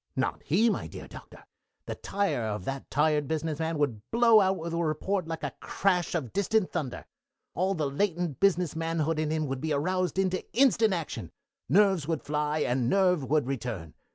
[0.15, 1.45] Not he, my dear Doctor.
[1.85, 5.53] The tire of that tired business man would blow out with a report like a
[5.59, 7.05] crash of distant thunder.
[7.53, 11.31] All the latent business manhood in him would be aroused into instant action.
[11.69, 13.93] Nerves would fly, and nerve would return.